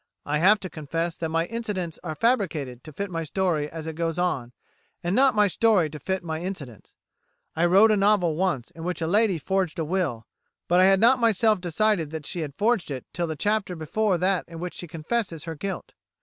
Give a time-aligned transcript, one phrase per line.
[0.25, 3.93] "I have to confess that my incidents are fabricated to fit my story as it
[3.95, 4.51] goes on,
[5.03, 6.95] and not my story to fit my incidents.
[7.55, 10.25] I wrote a novel once in which a lady forged a will,
[10.67, 14.17] but I had not myself decided that she had forged it till the chapter before
[14.17, 15.93] that in which she confesses her guilt.